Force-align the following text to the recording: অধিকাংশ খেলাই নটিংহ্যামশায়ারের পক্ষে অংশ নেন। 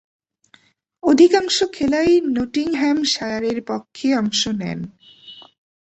অধিকাংশ 1.03 1.57
খেলাই 1.73 2.11
নটিংহ্যামশায়ারের 2.27 3.59
পক্ষে 3.67 4.07
অংশ 4.15 4.41
নেন। 4.59 4.79